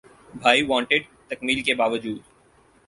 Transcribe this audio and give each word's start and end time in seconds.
’بھائی 0.33 0.61
وانٹڈ‘ 0.63 1.01
تکمیل 1.29 1.61
کے 1.61 1.73
باوجود 1.75 2.19